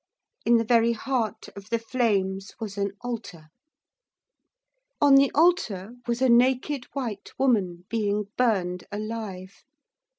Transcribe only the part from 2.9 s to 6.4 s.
altar. On the altar was a